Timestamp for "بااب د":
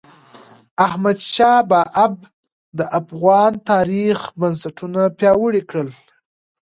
1.69-2.79